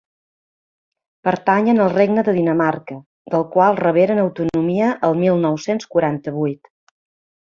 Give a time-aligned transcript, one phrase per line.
[1.27, 2.97] Pertanyen al regne de Dinamarca,
[3.33, 6.73] del qual reberen autonomia el mil nou-cents quaranta-vuit.